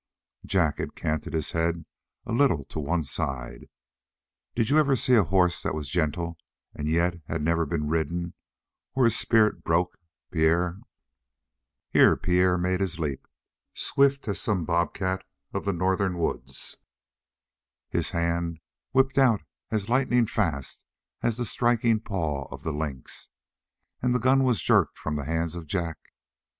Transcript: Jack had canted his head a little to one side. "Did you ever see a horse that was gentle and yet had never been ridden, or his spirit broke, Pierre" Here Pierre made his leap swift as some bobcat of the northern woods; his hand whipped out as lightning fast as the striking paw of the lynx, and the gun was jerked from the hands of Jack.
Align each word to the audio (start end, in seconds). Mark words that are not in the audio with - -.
Jack 0.47 0.79
had 0.79 0.95
canted 0.95 1.31
his 1.33 1.51
head 1.51 1.85
a 2.25 2.31
little 2.31 2.65
to 2.65 2.79
one 2.79 3.03
side. 3.03 3.69
"Did 4.55 4.71
you 4.71 4.79
ever 4.79 4.95
see 4.95 5.13
a 5.13 5.23
horse 5.25 5.61
that 5.61 5.75
was 5.75 5.89
gentle 5.89 6.39
and 6.73 6.89
yet 6.89 7.21
had 7.27 7.43
never 7.43 7.67
been 7.67 7.87
ridden, 7.87 8.33
or 8.95 9.03
his 9.03 9.15
spirit 9.15 9.63
broke, 9.63 9.99
Pierre" 10.31 10.79
Here 11.93 12.17
Pierre 12.17 12.57
made 12.57 12.79
his 12.79 12.97
leap 12.97 13.27
swift 13.75 14.27
as 14.27 14.41
some 14.41 14.65
bobcat 14.65 15.23
of 15.53 15.65
the 15.65 15.71
northern 15.71 16.17
woods; 16.17 16.77
his 17.87 18.09
hand 18.09 18.59
whipped 18.93 19.19
out 19.19 19.43
as 19.69 19.87
lightning 19.87 20.25
fast 20.25 20.83
as 21.21 21.37
the 21.37 21.45
striking 21.45 21.99
paw 21.99 22.45
of 22.51 22.63
the 22.63 22.73
lynx, 22.73 23.29
and 24.01 24.15
the 24.15 24.19
gun 24.19 24.43
was 24.43 24.63
jerked 24.63 24.97
from 24.97 25.15
the 25.15 25.25
hands 25.25 25.53
of 25.55 25.67
Jack. 25.67 25.99